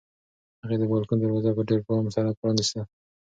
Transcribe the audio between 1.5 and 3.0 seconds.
په ډېر پام سره پرانیسته.